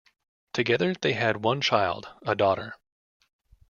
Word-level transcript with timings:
Together 0.51 0.95
they 0.99 1.13
had 1.13 1.43
one 1.43 1.61
child, 1.61 2.09
a 2.25 2.33
daughter. 2.33 2.73